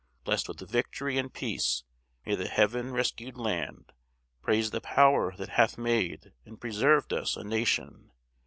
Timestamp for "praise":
4.41-4.71